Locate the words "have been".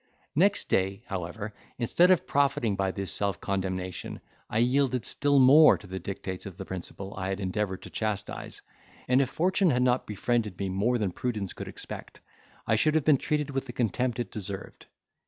12.95-13.19